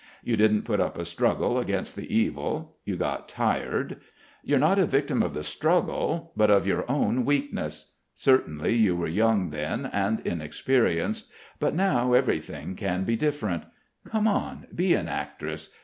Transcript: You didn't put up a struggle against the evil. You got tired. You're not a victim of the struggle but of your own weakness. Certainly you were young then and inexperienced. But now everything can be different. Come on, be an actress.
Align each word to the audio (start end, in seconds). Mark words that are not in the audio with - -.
You 0.23 0.35
didn't 0.35 0.63
put 0.63 0.79
up 0.79 0.97
a 0.97 1.05
struggle 1.05 1.59
against 1.59 1.95
the 1.95 2.11
evil. 2.11 2.77
You 2.85 2.95
got 2.95 3.29
tired. 3.29 3.97
You're 4.43 4.57
not 4.57 4.79
a 4.79 4.87
victim 4.87 5.21
of 5.21 5.35
the 5.35 5.43
struggle 5.43 6.33
but 6.35 6.49
of 6.49 6.65
your 6.65 6.89
own 6.89 7.23
weakness. 7.23 7.91
Certainly 8.15 8.73
you 8.77 8.95
were 8.95 9.05
young 9.07 9.51
then 9.51 9.85
and 9.93 10.19
inexperienced. 10.21 11.29
But 11.59 11.75
now 11.75 12.13
everything 12.13 12.73
can 12.75 13.03
be 13.03 13.15
different. 13.15 13.65
Come 14.03 14.27
on, 14.27 14.65
be 14.73 14.95
an 14.95 15.07
actress. 15.07 15.69